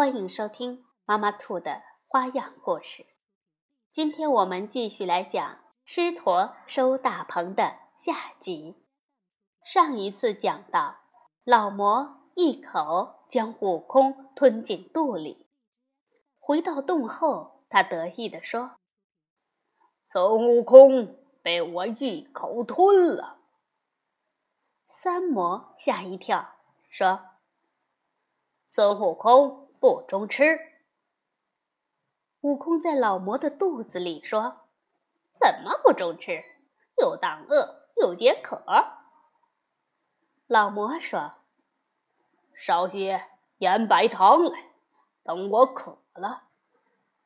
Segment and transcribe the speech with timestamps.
[0.00, 3.04] 欢迎收听妈妈兔的花样故事。
[3.92, 8.82] 今天我们继续来讲狮驼收大棚的下集。
[9.62, 11.00] 上一次讲到，
[11.44, 15.46] 老魔一口将悟空吞进肚里。
[16.38, 18.76] 回到洞后，他得意地说
[20.02, 23.40] ：“孙悟空被我一口吞了。”
[24.88, 26.54] 三魔吓一跳，
[26.88, 27.20] 说
[28.66, 30.60] ：“孙悟空。”不中吃。
[32.42, 34.68] 悟空在老魔的肚子里说
[35.34, 36.42] ：“怎么不中吃？
[36.98, 38.62] 又挡饿又解渴。”
[40.46, 41.36] 老魔说
[42.54, 43.26] ：“烧些
[43.58, 44.70] 盐白汤来，
[45.22, 46.48] 等我渴了，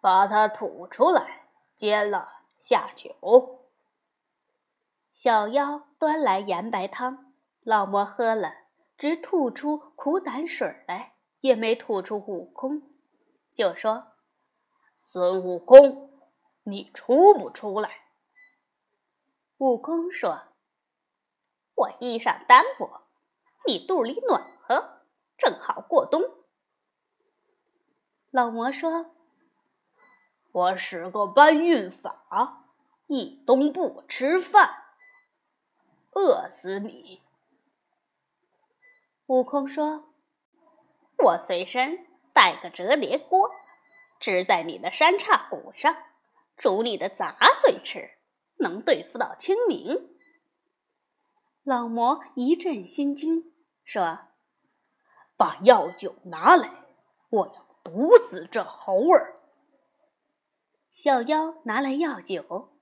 [0.01, 3.67] 把它吐出来煎了下酒。”
[5.13, 7.33] 小妖端来盐白汤，
[7.63, 8.53] 老魔喝了，
[8.97, 11.14] 直吐出苦胆水来。
[11.45, 12.91] 也没吐出悟空，
[13.55, 14.15] 就说
[14.99, 16.11] ：“孙悟空，
[16.63, 18.07] 你出不出来？”
[19.59, 20.55] 悟空说
[21.77, 23.03] ：“我衣裳单薄，
[23.67, 25.03] 你肚里暖和，
[25.37, 26.23] 正好过冬。”
[28.33, 29.15] 老魔说
[30.51, 32.65] ：“我使个搬运法，
[33.07, 34.87] 一冬不吃饭，
[36.13, 37.21] 饿死你。”
[39.29, 40.14] 悟空说。
[41.25, 43.51] 我随身带个折叠锅，
[44.21, 45.97] 支在你的三叉骨上，
[46.57, 48.11] 煮你的杂碎吃，
[48.59, 50.11] 能对付到清明。
[51.63, 54.19] 老魔一阵心惊，说
[55.39, 56.85] ：“把药酒拿来，
[57.31, 59.41] 我要毒死这猴儿。”
[60.93, 62.75] 小妖拿来药酒，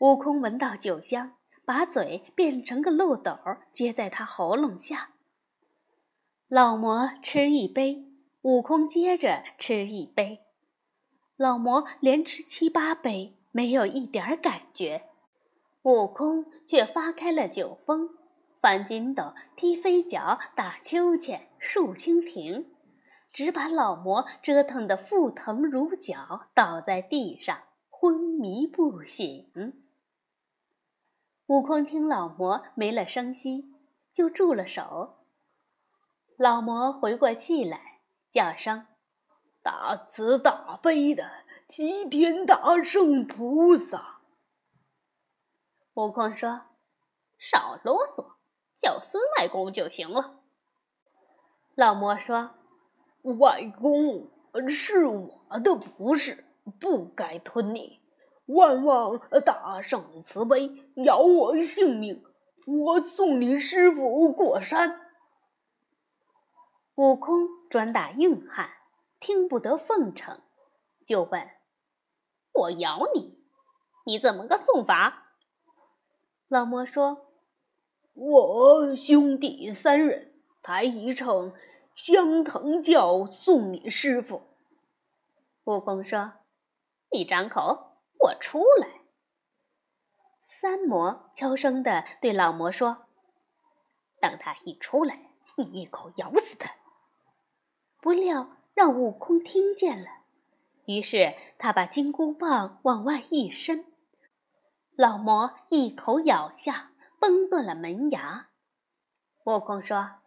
[0.00, 3.38] 悟空闻到酒香，把嘴变成个漏斗，
[3.72, 5.12] 接在他喉咙下。
[6.48, 8.06] 老魔吃一杯，
[8.42, 10.44] 悟空接着吃一杯，
[11.36, 15.06] 老魔连吃七八杯，没有一点感觉。
[15.82, 18.10] 悟空却发开了酒疯，
[18.60, 22.64] 翻筋斗、踢飞脚、打秋千、竖蜻蜓，
[23.32, 27.58] 只把老魔折腾得腹疼如绞，倒在地上
[27.90, 29.50] 昏迷不醒。
[31.48, 33.74] 悟空听老魔没了声息，
[34.12, 35.15] 就住了手。
[36.38, 38.86] 老魔回过气来，叫声
[39.64, 41.30] ：“大慈大悲的
[41.66, 44.20] 齐天大圣菩萨！”
[45.96, 46.60] 悟空说
[47.40, 48.34] ：“少啰嗦，
[48.76, 50.42] 叫孙外公就行了。”
[51.74, 52.50] 老魔说
[53.40, 54.28] ：“外公
[54.68, 56.44] 是我的不是，
[56.78, 58.02] 不该吞你。
[58.44, 62.22] 万望大圣慈悲，饶我性命，
[62.66, 65.00] 我送你师傅过山。”
[66.96, 68.70] 悟空专打硬汉，
[69.20, 70.40] 听不得奉承，
[71.04, 71.46] 就问
[72.54, 73.38] ：“我咬你，
[74.06, 75.34] 你怎么个送法？”
[76.48, 77.26] 老魔说
[78.14, 81.52] ：“我兄弟三人抬一秤
[81.94, 84.56] 香藤轿送你师傅。”
[85.64, 86.32] 悟空说
[87.12, 89.02] ：“你张口，我出来。”
[90.42, 93.06] 三魔悄声的对老魔说
[94.18, 96.74] ：“等他一出来，你一口咬死他。”
[98.06, 100.06] 不料让悟空听见了，
[100.84, 103.84] 于是他把金箍棒往外一伸，
[104.94, 108.50] 老魔一口咬下，崩断了门牙。
[109.42, 110.20] 悟空说：“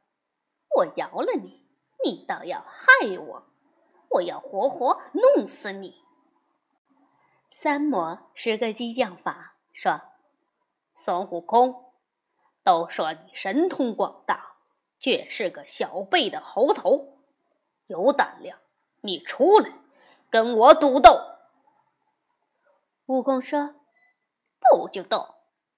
[0.75, 1.69] 我饶了你，
[2.03, 3.47] 你倒要害我，
[4.09, 6.03] 我要活活弄死你。”
[7.49, 10.01] 三魔使个激将法，说
[10.97, 11.93] ：“孙悟空，
[12.61, 14.57] 都说你神通广大，
[14.99, 17.15] 却是个小辈的猴头。”
[17.89, 18.59] 有胆量，
[19.01, 19.73] 你出来
[20.29, 21.09] 跟我赌斗。
[23.07, 23.73] 悟空说
[24.61, 25.35] ：“斗就斗，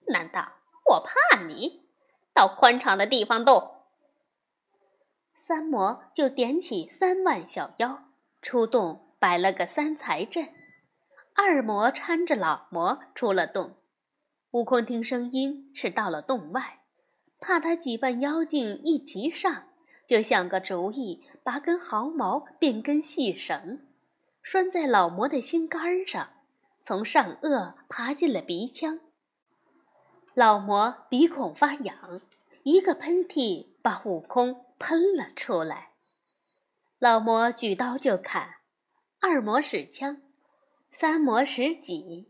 [0.08, 0.58] 难道
[0.90, 1.90] 我怕你？
[2.34, 3.86] 到宽敞的地方斗。”
[5.34, 8.04] 三魔就点起三万小妖，
[8.42, 10.54] 出洞摆了个三才阵。
[11.34, 13.78] 二魔搀着老魔出了洞。
[14.52, 16.82] 悟空听声音是到了洞外，
[17.40, 19.70] 怕他几万妖精一齐上。
[20.12, 23.88] 就想个主意，拔根毫毛，变根细绳，
[24.44, 26.32] 拴在老魔的心肝上，
[26.78, 29.00] 从上颚爬进了鼻腔。
[30.34, 32.20] 老魔鼻孔发痒，
[32.64, 35.92] 一个喷嚏把悟空喷了出来。
[37.00, 38.56] 老魔举刀就砍，
[39.22, 40.22] 二魔使枪，
[40.90, 42.28] 三魔使戟，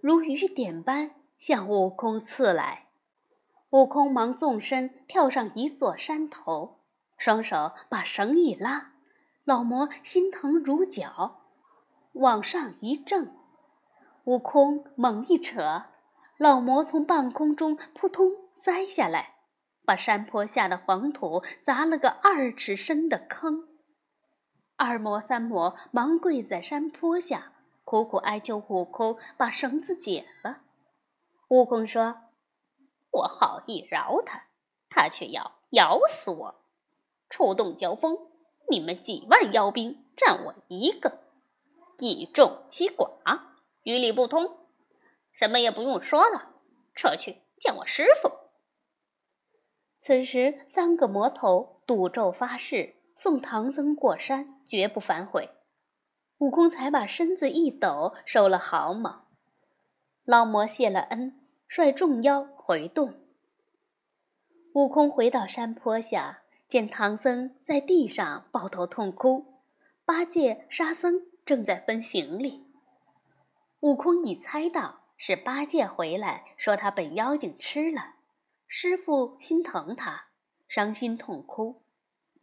[0.00, 2.86] 如雨点般向悟空刺来。
[3.70, 6.75] 悟空忙纵身跳上一座山头，
[7.16, 8.92] 双手把绳一拉，
[9.44, 11.42] 老魔心疼如绞，
[12.12, 13.34] 往上一挣，
[14.24, 15.86] 悟空猛一扯。
[16.38, 19.36] 老魔从半空中扑通栽下来，
[19.86, 23.68] 把山坡下的黄土砸了个二尺深的坑。
[24.76, 27.52] 二魔三魔忙跪在山坡下，
[27.84, 30.58] 苦苦哀求悟空把绳子解了。
[31.48, 32.16] 悟空说
[33.10, 34.48] ：“我好意饶他，
[34.90, 36.65] 他却要咬死我。
[37.28, 38.16] 出动交锋，
[38.70, 41.20] 你们几万妖兵战我一个，
[41.98, 43.10] 以众欺寡，
[43.82, 44.58] 于理不通。”
[45.38, 46.54] 什么也不用说了，
[46.94, 48.30] 撤去见我师傅。
[49.98, 55.50] 此时，三个魔头赌咒发誓，送唐僧过山，绝不反悔。
[56.38, 59.26] 悟空才把身子一抖，收了毫毛。
[60.24, 63.14] 老魔谢了恩，率众妖回洞。
[64.74, 69.60] 悟空回到山坡下，见唐僧在地上抱头痛哭，
[70.04, 72.66] 八戒、沙僧正在分行李。
[73.80, 75.02] 悟空已猜到。
[75.18, 78.16] 是八戒回来，说他被妖精吃了，
[78.66, 80.26] 师傅心疼他，
[80.68, 81.80] 伤心痛哭，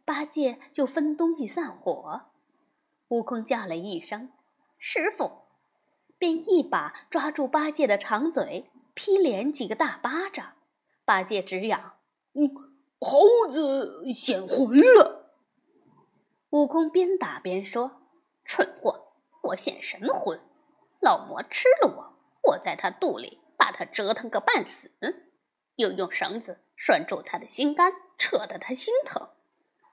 [0.04, 2.22] 八戒就分东西散伙。
[3.06, 4.32] 悟空叫了一声
[4.76, 5.42] “师傅”，
[6.18, 10.54] 便一把抓住八戒的长嘴，劈脸几个大巴掌。
[11.04, 11.92] 八戒直嚷
[12.34, 12.50] ：“嗯，
[13.04, 15.30] 猴子显魂了！”
[16.50, 18.00] 悟空边打边说
[18.44, 19.12] ：“蠢货，
[19.42, 20.40] 我显什么魂？
[21.00, 22.14] 老魔吃了我！”
[22.50, 24.90] 我在他肚里把他折腾个半死，
[25.76, 29.30] 又用绳子拴住他的心肝，扯得他心疼。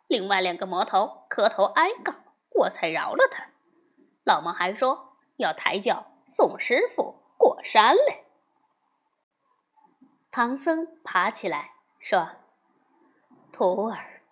[0.07, 2.13] 另外两个魔头磕头哀告，
[2.55, 3.51] 我才饶了他。
[4.25, 8.25] 老魔还说要抬轿送师傅过山嘞。
[10.29, 12.31] 唐僧爬起来说
[13.51, 14.23] ：“徒儿，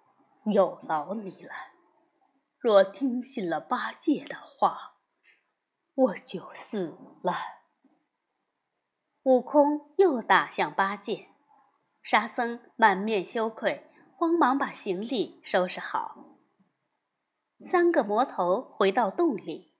[0.46, 1.52] 有劳你了。
[2.58, 4.98] 若听信了八戒的话，
[5.94, 7.34] 我就死了。”
[9.24, 11.28] 悟空又打向八戒，
[12.02, 16.26] 沙僧满面羞愧，慌忙把行李收拾好。
[17.66, 19.74] 三个魔头回到洞里，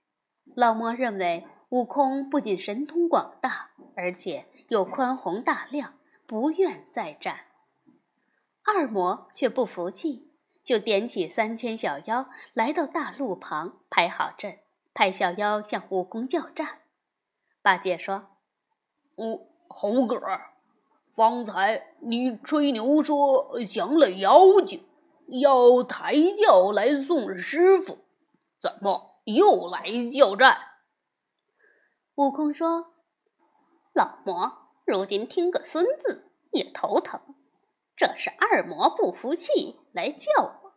[0.54, 7.46] 老魔认为悟空不仅神通广大，而且又宽宏大量，不愿再战。
[8.76, 10.32] 二魔却不服气，
[10.62, 14.58] 就点起三千小妖来到大路旁排好阵，
[14.94, 16.80] 派小妖向悟空叫战。
[17.62, 18.28] 八戒说。
[19.16, 20.18] 哦，猴哥，
[21.14, 24.86] 方才你吹牛说降了妖精，
[25.42, 27.98] 要抬轿来送师傅，
[28.58, 30.56] 怎么又来叫战？
[32.14, 32.94] 悟空说
[33.92, 37.20] ：“老魔如今听个孙子也头疼，
[38.00, 40.72] 这是二魔不服气来叫我。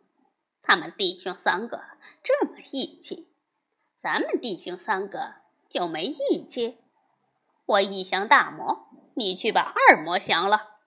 [0.60, 1.82] 他们弟兄三个
[2.22, 3.32] 这么义气，
[3.96, 6.82] 咱们弟兄三个就没义气？”
[7.64, 10.80] 我一降大魔，你去把二魔降了。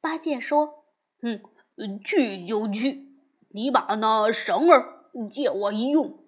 [0.00, 0.86] 八戒说
[1.22, 1.40] ：“嗯，
[2.02, 3.16] 去就去，
[3.50, 6.18] 你把那绳儿借我一用。”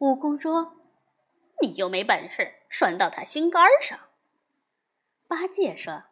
[0.00, 0.78] 悟空说
[1.60, 3.98] ：“你又没本事拴到他心肝上。”
[5.28, 6.04] 八戒说：“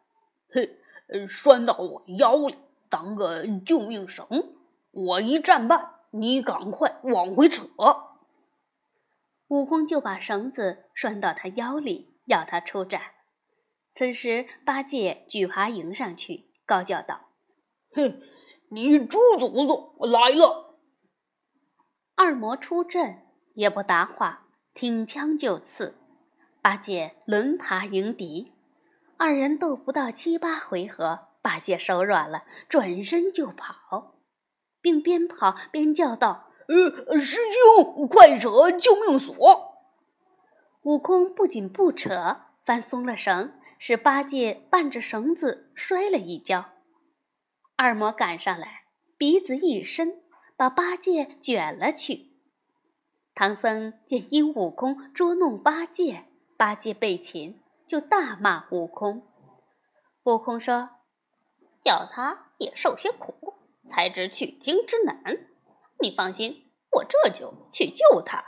[0.53, 0.77] 哼，
[1.27, 2.55] 拴到我腰里
[2.89, 4.27] 当个救命绳，
[4.91, 7.67] 我一战败，你赶快往回扯。”
[9.49, 13.01] 悟空就把绳子拴到他腰里，要他出战。
[13.93, 17.29] 此时，八戒举耙迎上去，高叫道
[17.95, 18.21] ：“哼，
[18.69, 20.77] 你猪祖宗来了！”
[22.15, 23.23] 二魔出阵
[23.55, 25.95] 也不答话，挺枪就刺。
[26.61, 28.51] 八戒轮耙迎敌，
[29.17, 34.15] 二人斗不到七八回合，八戒手软了，转身就跑，
[34.79, 36.51] 并边跑边叫道。
[36.67, 39.77] 呃，师兄，快扯救命索！
[40.83, 46.71] 悟空不仅不扯，反松了绳，使八戒绊着绳子摔了一跤。
[47.77, 48.83] 二魔赶上来，
[49.17, 50.21] 鼻子一伸，
[50.57, 52.33] 把八戒卷了去。
[53.33, 56.25] 唐僧见因悟空捉弄八戒，
[56.57, 59.25] 八戒被擒，就大骂悟空。
[60.23, 60.89] 悟空说
[61.81, 63.53] ：“叫他也受些苦，
[63.85, 65.47] 才知取经之难。
[65.99, 68.43] 你放心，我这就去救他。”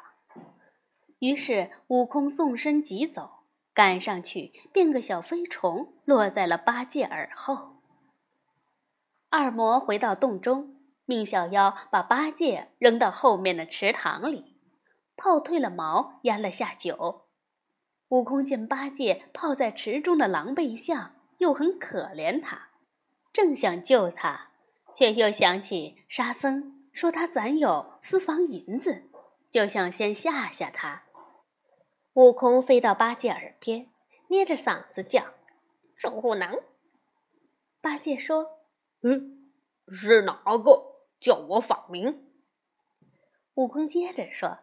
[1.19, 7.81] 于是，悟空纵身疾走，赶上去变个小飞虫，落在了八戒耳后。
[9.29, 10.75] 二魔回到洞中。
[11.05, 14.59] 命小妖把八戒扔到后面的池塘里，
[15.17, 17.28] 泡退了毛，淹了下酒。
[18.09, 22.69] 悟空见八戒泡在池中的狼狈相，又很可怜他，
[23.31, 24.51] 正想救他，
[24.95, 29.03] 却又想起沙僧说他攒有私房银子，
[29.51, 31.03] 就想先吓吓他。
[32.13, 33.91] 悟空飞到八戒耳边，
[34.29, 35.35] 捏着嗓子叫
[35.95, 36.63] ：“守护能。”
[37.79, 38.47] 八戒说
[39.03, 39.53] ：“嗯，
[39.87, 40.87] 是哪个？”
[41.21, 42.31] 叫我法名。
[43.55, 44.59] 悟空接着说：“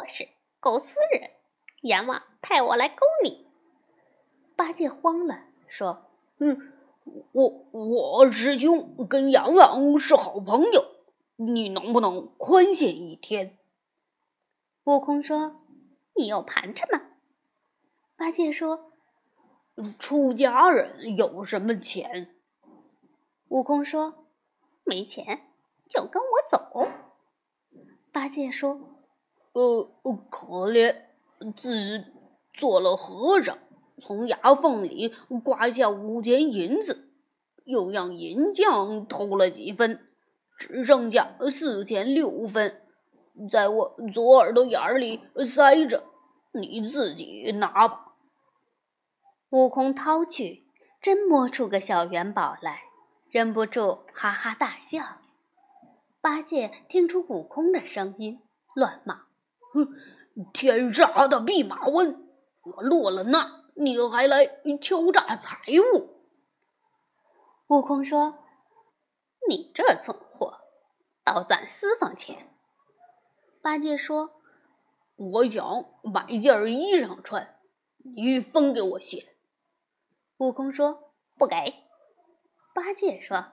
[0.00, 0.26] 我是
[0.58, 1.30] 狗斯人，
[1.80, 3.46] 阎王派我来勾你。”
[4.56, 6.72] 八戒慌了，说：“嗯，
[7.32, 10.84] 我我师兄跟阎王是好朋友，
[11.36, 13.58] 你能不能宽限一天？”
[14.84, 15.62] 悟空说
[16.16, 17.00] ：“你有盘缠吗？”
[18.16, 18.92] 八戒说
[19.98, 22.34] ：“出家人有什么钱？”
[23.48, 24.26] 悟空说
[24.84, 25.46] ：“没钱。”
[25.88, 26.86] 就跟我走。
[28.12, 28.78] 八戒说
[29.54, 29.90] ：“呃，
[30.30, 30.94] 可怜，
[31.56, 32.04] 自
[32.54, 33.56] 做了和尚，
[34.02, 37.08] 从牙缝里刮下五钱银子，
[37.64, 40.06] 又让银匠偷了几分，
[40.58, 42.82] 只剩下四钱六分，
[43.50, 46.04] 在我左耳朵眼里塞着，
[46.52, 48.14] 你自己拿吧。”
[49.50, 50.64] 悟空掏去，
[51.00, 52.82] 真摸出个小元宝来，
[53.30, 55.18] 忍不住哈哈大笑。
[56.20, 58.40] 八戒听出悟空的声音，
[58.74, 59.22] 乱骂
[59.72, 59.88] ：“哼，
[60.52, 62.28] 天杀的弼马温！
[62.62, 64.46] 我落了难，你还来
[64.80, 65.58] 敲诈财
[65.94, 66.20] 物！”
[67.68, 68.38] 悟空说
[69.48, 70.60] ：“你这蠢货，
[71.24, 72.54] 倒攒私房钱。”
[73.62, 74.40] 八戒说
[75.16, 77.56] ：“我想买件衣裳穿，
[77.98, 79.36] 你分给我些。”
[80.38, 81.56] 悟空说：“不给。”
[82.74, 83.52] 八戒说：“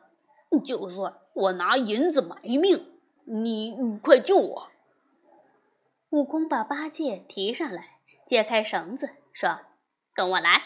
[0.64, 4.72] 就算。”我拿银子买命，你快救我！
[6.10, 9.62] 悟空把八戒提上来，解开绳子，说
[10.14, 10.64] ：“跟我来。”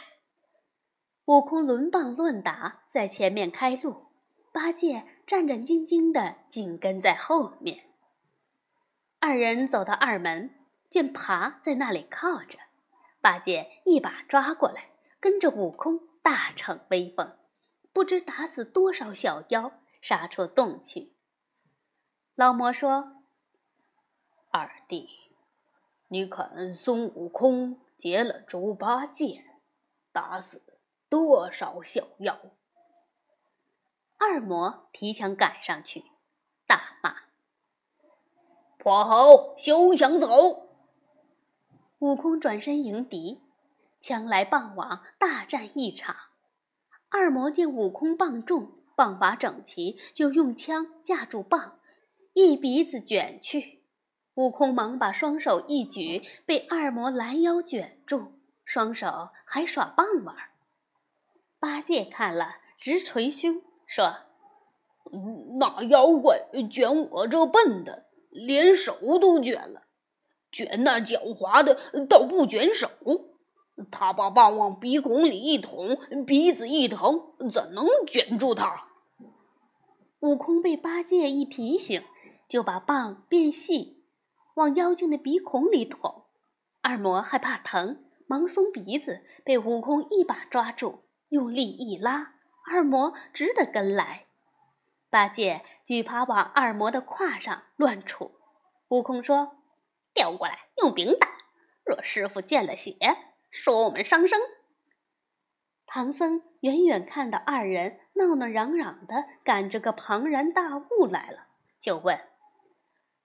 [1.26, 4.08] 悟空抡棒乱打，在前面开路，
[4.52, 7.86] 八戒战战兢兢地紧跟在后面。
[9.20, 10.54] 二人走到二门，
[10.90, 12.60] 见爬在那里靠着，
[13.22, 17.38] 八戒一把抓过来，跟着悟空大逞威风，
[17.92, 19.74] 不知打死多少小妖。
[20.02, 21.14] 杀出洞去。
[22.34, 23.22] 老魔说
[24.50, 25.08] ：“二弟，
[26.14, 29.46] 你看孙悟空劫了猪八戒，
[30.12, 30.62] 打死
[31.08, 32.38] 多少小妖？”
[34.20, 36.04] 二魔提枪赶上去，
[36.68, 37.16] 大骂
[38.78, 40.68] ：“泼猴，休想走！”
[42.00, 43.42] 悟空转身迎敌，
[44.02, 46.14] 枪来棒往，大战一场。
[47.08, 48.74] 二魔见悟空棒重。
[48.94, 51.80] 棒法整齐，就用枪架住棒，
[52.34, 53.81] 一鼻子卷去。
[54.42, 58.32] 悟空忙把双手一举，被二魔拦腰卷住，
[58.66, 60.36] 双手还耍棒玩。
[61.60, 64.16] 八戒看了直捶胸，说
[65.60, 69.84] ：“那妖怪卷我这笨的，连手都卷了；
[70.52, 72.90] 卷那狡猾的，倒不卷手。
[73.92, 78.88] 他把棒往鼻孔里一捅，鼻子一疼，怎能卷住他？”
[80.22, 82.04] 悟空被八戒一提醒，
[82.48, 84.01] 就把棒变细，
[84.56, 86.26] 往妖精的鼻孔里捅。
[86.82, 92.36] 二魔害怕疼，忙松鼻子，被悟空一把抓住，用力一拉，
[92.70, 94.26] 二魔只得跟来。
[95.10, 98.32] 八戒举耙往二魔的胯上乱杵，
[98.88, 99.58] 悟空说
[100.16, 101.28] ：“调过来用柄打，
[101.84, 102.96] 若师傅见了血，
[103.50, 104.40] 说我们伤生。”
[105.86, 111.48] 唐僧远远看到二人闹闹嚷嚷的，赶着个庞然大物来了，
[111.80, 112.18] 就问：“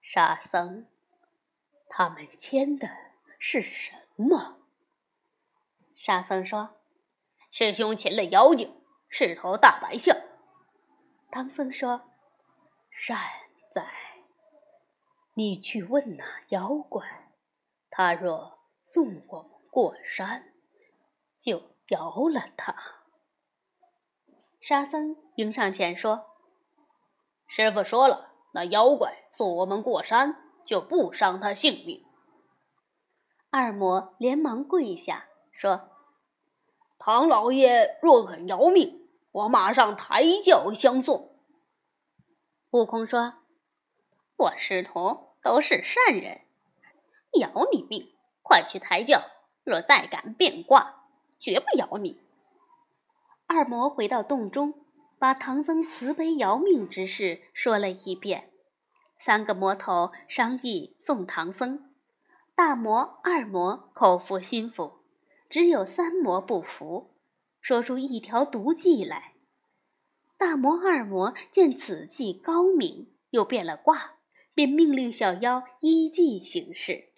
[0.03, 0.85] 沙僧，
[1.89, 2.87] 他们牵的
[3.39, 4.59] 是什么？”
[5.95, 6.77] 沙僧说
[7.51, 10.15] ：“师兄擒了妖精，是头大白象。”
[11.31, 12.09] 唐僧说
[12.89, 13.17] ：“善
[13.71, 13.85] 哉，
[15.33, 17.31] 你去问那妖怪，
[17.89, 20.53] 他若送我们过山，
[21.39, 22.75] 就。”饶了他。
[24.59, 26.35] 沙僧迎上前说
[27.47, 32.05] ：“师傅说了，那妖怪送我们过山，就不伤他性命。”
[33.49, 35.89] 二魔连忙跪下说
[36.99, 41.35] ：“唐老爷若肯饶命，我马上抬轿相送。”
[42.71, 43.35] 悟空说
[44.37, 46.41] ：“我师徒都是善人，
[47.31, 49.21] 饶你命，快去抬轿。
[49.63, 51.05] 若再敢变卦，
[51.39, 52.21] 绝不饶你。”
[53.47, 54.85] 二魔回到洞中，
[55.17, 58.51] 把唐僧慈悲饶命之事说了一遍。
[59.19, 61.87] 三个魔头商议送唐僧，
[62.55, 64.99] 大魔、二魔口服心服，
[65.49, 67.15] 只有三魔不服，
[67.61, 69.33] 说出一条毒计来。
[70.37, 74.17] 大魔、二魔见此计高明，又变了卦，
[74.53, 77.09] 便命令小妖依计行事。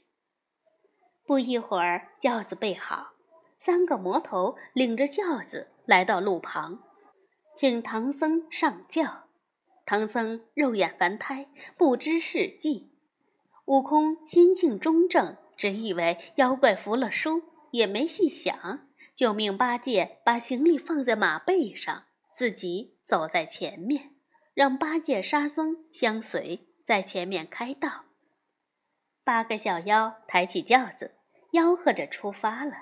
[1.26, 3.14] 不一会儿，轿子备好，
[3.60, 6.82] 三个魔头领着轿子来到路旁，
[7.56, 9.29] 请唐僧上轿。
[9.90, 12.92] 唐僧肉眼凡胎，不知是计。
[13.66, 17.42] 悟空心性中正，只以为妖怪服了输，
[17.72, 24.12] 也没细想，就命八戒把行李放在马背上，自己走在前面，
[24.54, 28.04] 让八戒、沙僧相随在前面开道。
[29.24, 31.16] 八个小妖抬起轿子，
[31.54, 32.74] 吆喝着出发了。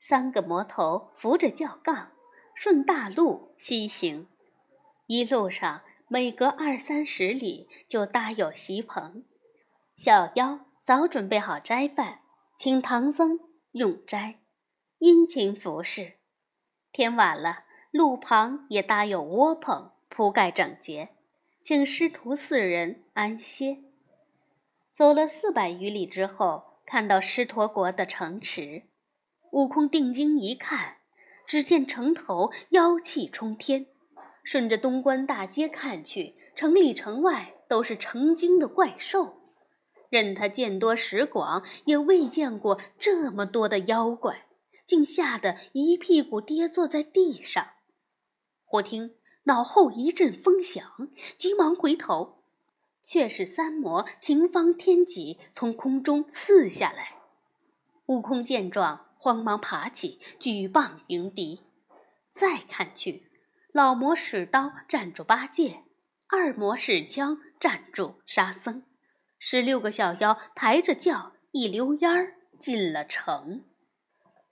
[0.00, 2.10] 三个魔头扶着轿杠，
[2.56, 4.26] 顺大路西行，
[5.06, 5.82] 一路上。
[6.12, 9.22] 每隔二三十里就搭有席棚，
[9.96, 12.22] 小妖早准备好斋饭，
[12.58, 13.38] 请唐僧
[13.70, 14.40] 用斋，
[14.98, 16.14] 殷勤服侍。
[16.90, 17.62] 天晚了，
[17.92, 21.10] 路旁也搭有窝棚，铺盖整洁，
[21.62, 23.84] 请师徒四人安歇。
[24.92, 28.82] 走了四百余里之后，看到狮驼国的城池，
[29.52, 30.96] 悟空定睛一看，
[31.46, 33.86] 只见城头妖气冲天。
[34.42, 39.36] 顺着东关大街看去，城里城外都是成精的怪兽。
[40.08, 44.46] 任他见多识广，也未见过这么多的妖怪，
[44.84, 47.68] 竟吓得一屁股跌坐在地上。
[48.64, 52.42] 忽听脑后一阵风响，急忙回头，
[53.02, 57.20] 却是三魔秦方天戟从空中刺下来。
[58.06, 61.60] 悟空见状，慌忙爬起，举棒迎敌。
[62.32, 63.29] 再看去。
[63.72, 65.84] 老魔使刀站住八戒，
[66.26, 68.84] 二魔使枪站住沙僧，
[69.38, 73.64] 十六个小妖抬着轿一溜烟儿进了城。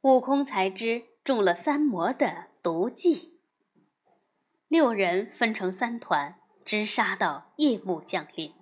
[0.03, 3.41] 悟空才知中了三魔的毒计。
[4.69, 8.55] 六人分成三团，直杀到夜幕降临。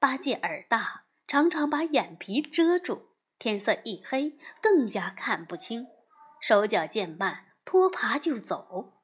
[0.00, 5.86] 八戒耳大，常常把眼皮遮住，天色一黑，更加看不清，
[6.40, 8.97] 手脚渐慢，拖爬就走。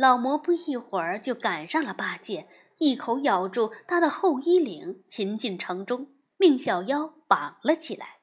[0.00, 6.08] 老魔不一会儿就赶上了八戒，一口咬住他的后衣领，擒进城中，
[6.38, 8.20] 命小妖绑了起来。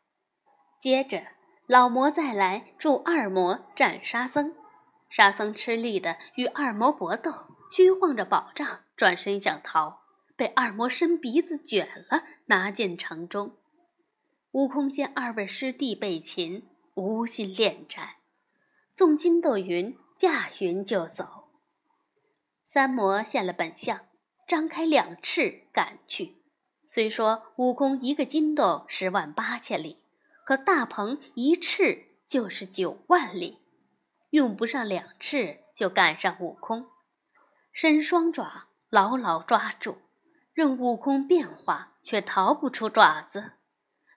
[0.79, 1.27] 接着，
[1.67, 4.55] 老魔再来助二魔战沙僧，
[5.07, 7.31] 沙僧吃力的与二魔搏斗，
[7.71, 9.99] 虚晃着宝杖，转身想逃，
[10.35, 13.55] 被二魔伸鼻子卷了，拿进城中。
[14.53, 18.15] 悟空见二位师弟被擒，无心恋战，
[18.91, 21.37] 纵筋斗云，驾云就走。
[22.67, 24.01] 三魔现了本相，
[24.45, 26.36] 张开两翅赶去。
[26.86, 30.03] 虽说悟空一个筋斗十万八千里，
[30.45, 33.60] 可大鹏一翅就是九万里，
[34.32, 36.88] 用不上两翅就赶上悟空。
[37.71, 39.99] 伸双爪牢牢抓住，
[40.53, 43.53] 任悟空变化，却逃不出爪子。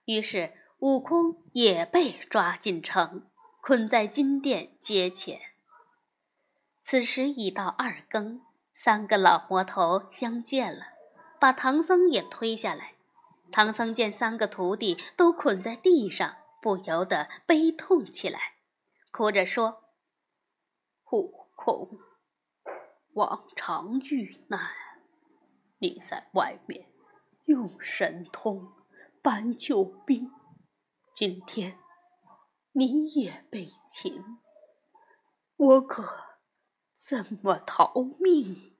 [0.07, 5.41] 于是悟空也被抓进城，困在金殿阶前。
[6.83, 8.41] 此时已到二更，
[8.75, 10.87] 三个老魔头相见了，
[11.39, 12.95] 把唐僧也推下来。
[13.53, 18.55] 唐僧见三个徒弟都捆在地上，不由得悲痛起来，
[19.13, 19.85] 哭着说
[21.13, 21.99] ：“悟空，
[23.13, 24.71] 往常遇难，
[25.79, 26.87] 你在外面
[27.45, 28.73] 用神通
[29.21, 30.31] 搬救兵，
[31.15, 31.79] 今天
[32.73, 34.39] 你也被擒，
[35.57, 36.30] 我可……”
[37.03, 38.75] 怎么逃命？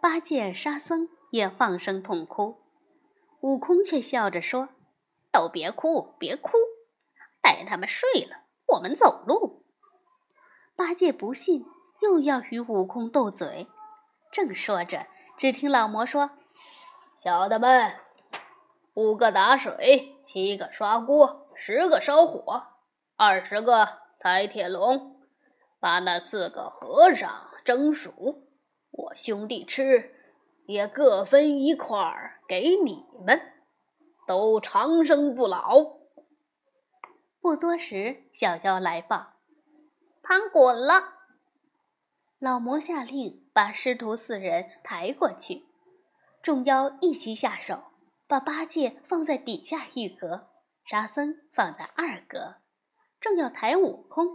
[0.00, 2.62] 八戒、沙僧也放声痛哭，
[3.40, 4.68] 悟空却笑着说
[5.32, 6.52] ：“都别哭，别哭，
[7.42, 9.64] 待他们睡了，我们走路。”
[10.76, 11.66] 八戒不信，
[12.02, 13.66] 又要与悟空斗嘴。
[14.30, 16.30] 正说着，只听老魔说
[17.18, 17.96] ：“小的们，
[18.94, 22.68] 五个打水，七个刷锅，十个烧火，
[23.16, 23.88] 二十个
[24.20, 25.16] 抬铁笼。”
[25.78, 28.48] 把那四个和尚蒸熟，
[28.90, 30.14] 我兄弟吃，
[30.66, 33.40] 也各分一块儿给你们，
[34.26, 35.98] 都长生不老。
[37.40, 39.34] 不多时，小妖来报：
[40.22, 41.02] 汤滚了。
[42.38, 43.58] 老魔下令把。
[43.68, 45.64] 把师徒四人抬过去。
[46.44, 47.90] 众妖一齐下手，
[48.28, 50.48] 把八戒放在底下一格，
[50.84, 52.58] 沙僧放在二格。
[53.20, 54.28] 正要抬悟空，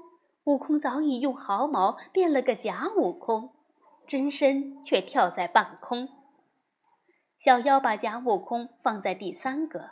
[0.45, 3.53] 悟空早已用毫毛变了个假悟空，
[4.05, 6.09] 真身却跳在半空。
[7.37, 9.89] 小妖把假悟空放在第三格，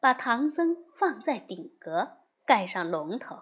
[0.00, 3.36] 把唐僧放在顶格，盖上龙头。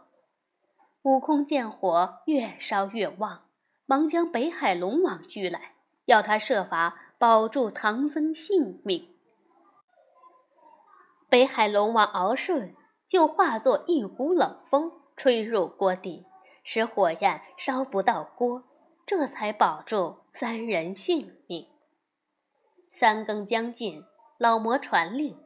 [1.03, 3.43] 悟空见火越烧越旺，
[3.87, 9.09] 忙将北海龙王拘来，要他设法保住唐僧性命。
[11.29, 12.75] 北海龙王敖顺
[13.07, 16.27] 就化作一股冷风，吹入锅底，
[16.63, 18.65] 使火焰烧不到锅，
[19.05, 21.69] 这才保住三人性命。
[22.91, 24.05] 三更将近，
[24.39, 25.39] 老魔传令：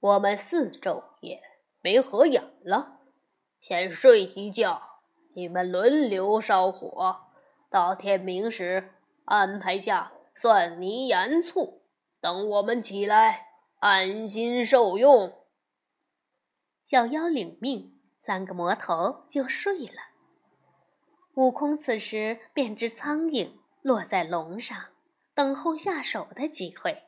[0.00, 1.42] 我们四昼夜
[1.80, 3.00] 没合眼了。
[3.60, 5.00] 先睡一觉，
[5.34, 7.30] 你们轮流烧火，
[7.70, 8.92] 到天明时
[9.24, 11.82] 安排下蒜泥盐醋，
[12.20, 15.32] 等我们起来安心受用。
[16.84, 17.95] 小妖领命，
[18.26, 20.10] 三个魔头就睡了。
[21.34, 24.86] 悟空此时变只苍蝇，落在笼上，
[25.32, 27.04] 等候下手的机会。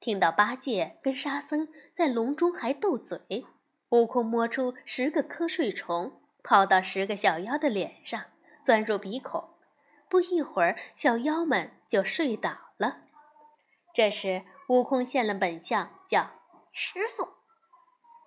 [0.00, 3.46] 听到八戒跟沙僧在笼中还斗嘴。
[3.90, 8.20] 悟空摸出十个瞌睡虫，跑到十个小妖的脸上，
[8.60, 9.50] 钻入鼻孔。
[10.08, 13.02] 不一会儿，小妖们就睡倒了。
[13.94, 16.28] 这时，悟空现了本相，叫
[16.72, 17.34] 师傅。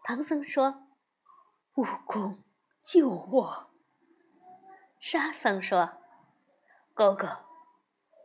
[0.06, 0.83] 唐僧说
[1.76, 2.44] ：“悟空，
[2.82, 3.70] 救我！”
[5.00, 5.98] 沙僧说
[6.94, 7.46] ：“哥哥，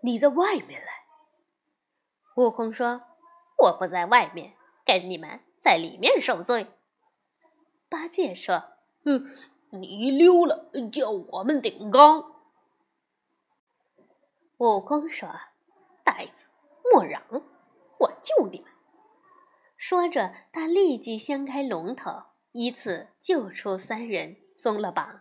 [0.02, 1.06] 你在外面来。”
[2.36, 3.02] 悟空说
[3.58, 6.68] ：“我不在外面，跟你们在里面受罪。”
[7.88, 8.64] 八戒说
[9.04, 9.34] ：“嗯，
[9.70, 12.34] 你溜了，叫我们顶缸。”
[14.58, 15.28] 悟空说
[16.04, 16.44] ：“呆子，
[16.92, 17.22] 莫嚷，
[17.98, 18.70] 我救你们。”
[19.76, 25.20] 说着，他立即掀开龙头，依次救出三人，松了绑。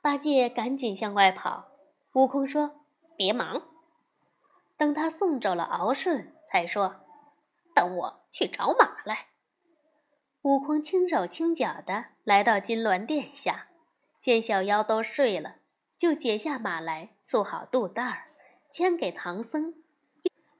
[0.00, 1.68] 八戒赶紧向外跑。
[2.14, 2.80] 悟空说
[3.16, 3.68] ：“别忙。”
[4.76, 7.04] 等他送走了敖顺，才说
[7.74, 9.28] ：“等我去找马来。”
[10.42, 13.68] 悟空轻手轻脚的来到金銮殿下，
[14.18, 15.56] 见小妖都睡了，
[15.98, 18.28] 就解下马来，束好肚带儿，
[18.72, 19.74] 牵给唐僧，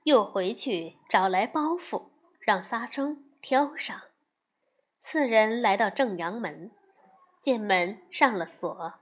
[0.04, 4.02] 又回去找来包袱，让沙僧挑上。
[5.02, 6.70] 四人来到正阳门，
[7.40, 8.94] 见门上了锁，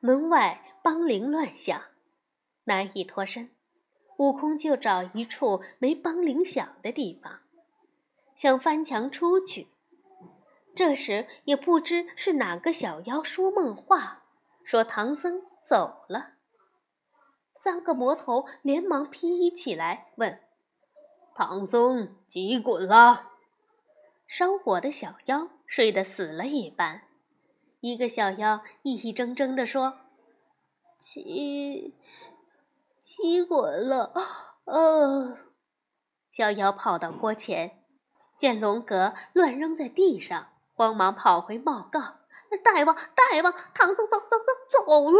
[0.00, 1.80] 门外梆铃乱响，
[2.64, 3.50] 难以脱身。
[4.18, 7.40] 悟空就找一处没梆铃响的地方，
[8.34, 9.68] 想翻墙出去。
[10.74, 14.24] 这时也不知是哪个小妖说梦话，
[14.64, 16.34] 说唐僧走了。
[17.54, 20.40] 三个魔头连忙披衣起来，问
[21.36, 23.32] ：“唐僧几滚了？”
[24.36, 27.02] 烧火的小妖睡得死了一般。
[27.78, 30.00] 一个小妖一怔怔怔地说
[30.98, 31.94] ：“起，
[33.00, 34.12] 起滚了。”
[34.66, 35.38] 呃，
[36.32, 37.84] 小妖跑到锅前，
[38.36, 40.48] 见龙格乱扔在地上。
[40.72, 42.00] 慌忙跑回报告
[42.64, 45.18] ：“大王，大王，唐僧走走走走了。”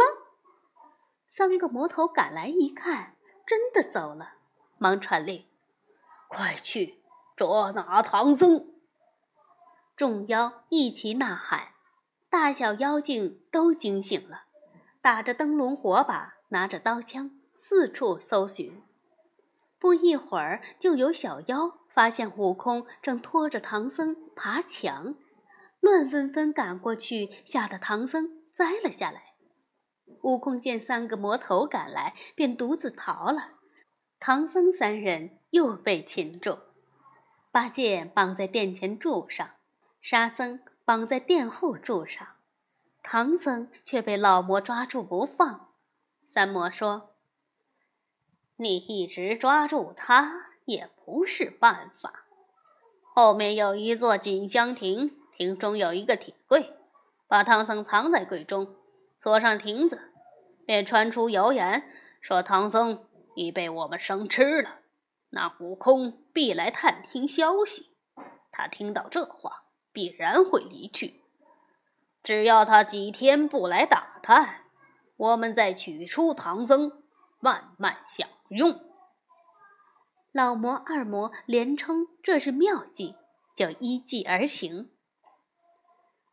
[1.29, 3.15] 三个魔头赶来一看，
[3.47, 4.33] 真的走了，
[4.77, 5.45] 忙传令
[6.27, 7.01] ：“快去
[7.37, 8.71] 捉拿唐僧！”
[9.95, 11.69] 众妖一齐呐喊，
[12.29, 14.43] 大小妖精都惊醒了，
[15.01, 18.83] 打着灯笼火把，拿着刀枪，四处搜寻。
[19.79, 25.15] 不一会儿，就有小妖发现悟空正拖着唐僧爬墙。
[25.79, 29.35] 乱纷纷赶过去，吓得唐僧栽了下来。
[30.23, 33.51] 悟空见三个魔头赶来，便独自逃了。
[34.19, 36.57] 唐僧三人又被擒住，
[37.51, 39.51] 八戒绑在殿前柱上，
[40.07, 42.27] 沙僧绑在殿后柱上，
[43.01, 45.71] 唐僧却被老魔抓住不放。
[46.27, 47.15] 三魔说
[48.57, 52.27] ：“你一直抓住他也不是办法，
[53.01, 56.77] 后面有一座锦香亭。”亭中有一个铁柜，
[57.27, 58.75] 把唐僧藏在柜中，
[59.19, 60.13] 锁上亭子，
[60.67, 61.89] 便传出谣言，
[62.21, 64.81] 说唐僧已被我们生吃了。
[65.31, 67.95] 那悟空必来探听消息，
[68.51, 69.64] 他听到这话，
[69.95, 71.21] 必然会离去。
[72.21, 74.63] 只要他几天不来打探，
[75.15, 77.03] 我们再取出唐僧，
[77.39, 78.77] 慢慢享用。
[80.33, 83.15] 老魔、二魔连称这是妙计，
[83.55, 84.89] 就依计而行。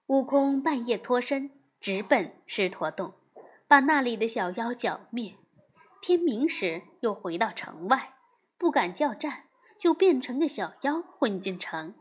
[0.06, 3.14] 悟空半夜脱身，直奔狮驼洞，
[3.68, 5.36] 把那里的小妖剿灭。
[6.00, 8.14] 天明时又回到城外，
[8.58, 9.44] 不敢叫战，
[9.78, 11.94] 就变成个小妖混进城。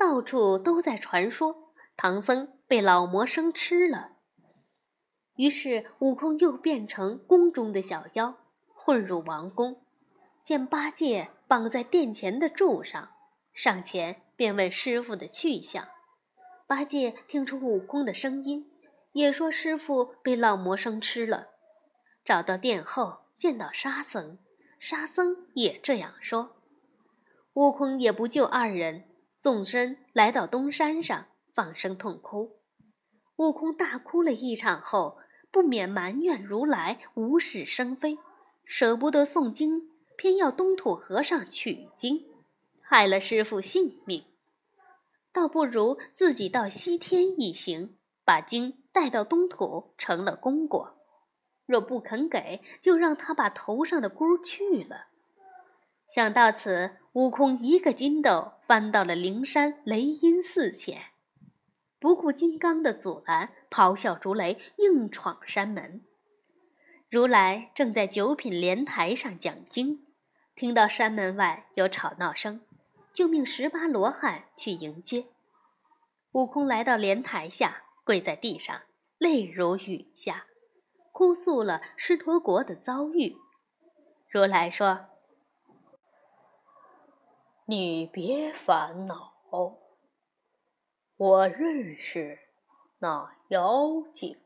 [0.00, 4.12] 到处都在传说唐僧被老魔生吃了。
[5.36, 8.38] 于是悟空又变成宫中的小妖，
[8.74, 9.84] 混入王宫，
[10.42, 13.10] 见八戒绑在殿前的柱上，
[13.52, 15.86] 上前便问师傅的去向。
[16.66, 18.70] 八戒听出悟空的声音，
[19.12, 21.48] 也说师傅被老魔生吃了。
[22.24, 24.38] 找到殿后，见到沙僧，
[24.78, 26.56] 沙僧也这样说。
[27.52, 29.04] 悟空也不救二人，
[29.40, 32.58] 纵身来到东山上，放声痛哭。
[33.36, 35.16] 悟空大哭了一场后，
[35.50, 38.18] 不免埋怨如来无事生非，
[38.66, 42.26] 舍不得诵经，偏要东土和尚取经，
[42.82, 44.24] 害了师傅性命。
[45.32, 50.98] 倒不如自己到西天一行，把经带到东土，成了功果。
[51.64, 55.06] 若不肯给，就让他把头上的箍去了。
[56.10, 61.12] 想到此，悟空一个筋斗翻到了灵山，雷音寺前，
[62.00, 66.02] 不顾金刚的阻拦，咆哮如雷，硬闯山门。
[67.08, 70.04] 如来正在九品莲台上讲经，
[70.56, 72.60] 听到山门外有吵闹声，
[73.12, 75.26] 就命十八罗汉去迎接。
[76.32, 78.80] 悟空来到莲台下，跪在地上，
[79.16, 80.46] 泪如雨下。
[81.12, 83.36] 哭诉了狮驼国的遭遇，
[84.28, 85.06] 如来说
[87.70, 89.32] ：“你别烦恼，
[91.16, 92.36] 我认识
[92.98, 94.36] 那妖精。”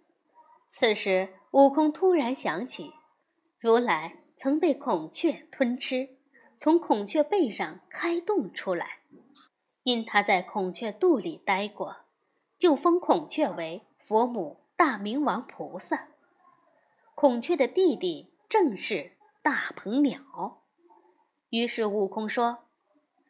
[0.68, 2.92] 此时，悟空突然想起，
[3.58, 6.18] 如来曾被孔雀吞吃，
[6.58, 8.98] 从孔雀背上开洞出来，
[9.84, 12.04] 因他在孔雀肚里待过，
[12.58, 16.08] 就封孔雀为佛母大明王菩萨。
[17.14, 20.60] 孔雀的弟弟正是大鹏鸟，
[21.48, 22.58] 于是悟空说：“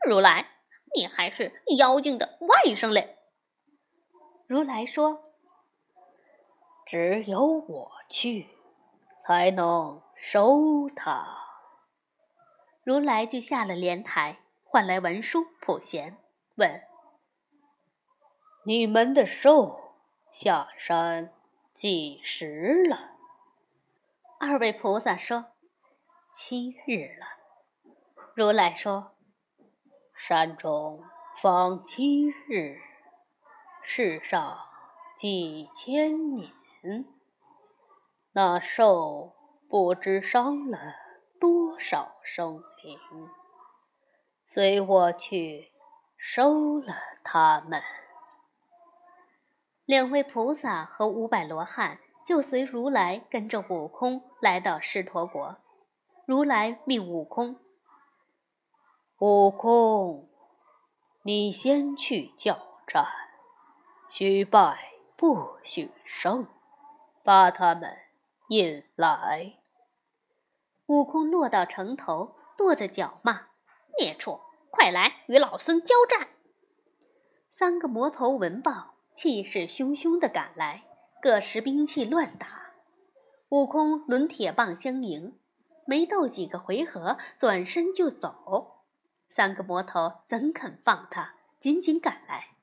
[0.07, 0.47] 如来，
[0.95, 3.19] 你还是妖精的外甥嘞。”
[4.47, 5.33] 如来说
[6.87, 8.49] ：“只有我去，
[9.27, 11.27] 才能收他。”
[12.85, 16.19] 如来就下了莲台，唤来文殊、普贤，
[16.57, 16.83] 问
[18.67, 19.95] ：“你们的兽
[20.31, 21.33] 下山
[21.73, 23.13] 几时了？”
[24.39, 25.53] 二位菩萨说
[26.31, 27.27] ：“七日了。”
[28.37, 29.13] 如来说
[30.27, 31.05] ：“山中
[31.43, 32.79] 方七日，
[33.83, 34.57] 世上
[35.19, 36.51] 几千年，
[38.33, 39.35] 那兽
[39.69, 40.79] 不知伤了
[41.39, 42.99] 多少生灵。
[44.47, 45.73] 随我去
[46.17, 47.83] 收了他们。”
[49.85, 51.99] 两位菩萨和五百罗汉。
[52.25, 55.59] 就随如来跟着悟空来到狮驼国，
[56.25, 57.61] 如来命悟空
[59.27, 60.29] ：“悟空，
[61.23, 63.07] 你先去叫战，
[64.11, 66.47] 许败不许胜，
[67.23, 67.97] 把他们
[68.49, 69.55] 引来。”
[70.89, 73.47] 悟空落到城头，跺着脚骂
[73.99, 76.29] ：“孽畜，快来与老孙交战！”
[77.51, 80.85] 三个魔头闻报，气势汹汹地赶来。
[81.23, 82.75] 各持兵器乱打，
[83.49, 85.41] 悟空抡铁棒相迎，
[85.87, 88.74] 没斗几个回合，转身就走。
[89.29, 92.57] 三个魔头怎肯放他，紧紧赶来。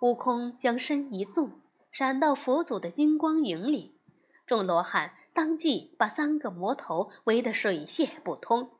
[0.00, 3.98] 悟空将身一纵，闪到佛祖的金光影里，
[4.46, 8.78] 众罗汉当即把三个魔头围得水泄不通。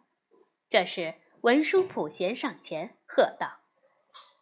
[0.69, 3.61] 这时文殊普贤上前喝道：“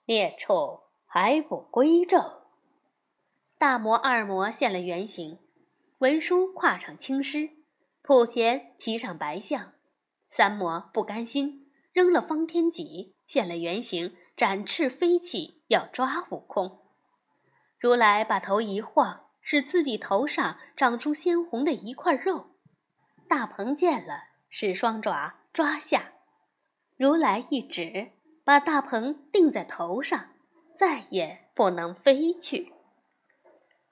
[0.06, 2.40] 孽畜还不归正！”
[3.56, 5.38] 大魔、二魔现了原形，
[5.98, 7.50] 文殊跨上青狮，
[8.02, 9.72] 普贤骑上白象，
[10.28, 11.63] 三魔不甘心，
[11.94, 16.80] 扔了方天戟，现了原形，展翅飞起，要抓悟空。
[17.78, 22.56] 如来把头一晃，使自己头上长出鲜红的一块肉。
[23.28, 26.14] 大鹏见了，使双爪抓下，
[26.96, 28.10] 如来一指，
[28.44, 30.30] 把大鹏定在头上，
[30.74, 32.72] 再也不能飞去。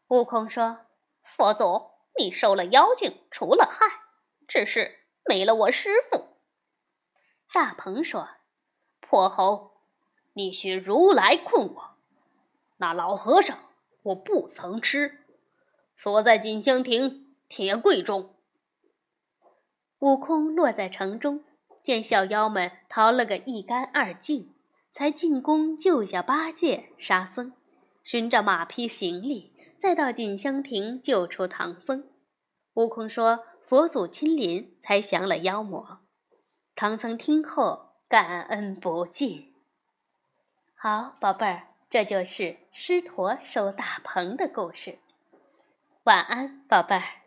[0.08, 0.86] 悟空说
[1.22, 3.86] ：“佛祖，你收了妖精，除了害，
[4.48, 6.30] 只是没了我师傅。”
[7.52, 8.28] 大鹏说
[9.00, 9.72] ：“破猴，
[10.32, 11.96] 你学如来困我。
[12.78, 13.58] 那老和尚
[14.02, 15.18] 我不曾吃，
[15.96, 18.34] 锁在锦香亭铁柜中。”
[20.00, 21.44] 悟空落在城中，
[21.82, 24.54] 见小妖们逃了个一干二净，
[24.90, 27.52] 才进宫救下八戒、沙僧，
[28.02, 29.52] 寻着马匹行李。
[29.76, 32.08] 再到锦香亭救出唐僧，
[32.74, 36.01] 悟空说：“佛祖亲临，才降了妖魔。
[36.82, 39.54] 唐僧听后感恩不尽。
[40.74, 44.98] 好，宝贝儿，这就是狮驼收大鹏的故事。
[46.02, 47.21] 晚安，宝贝儿。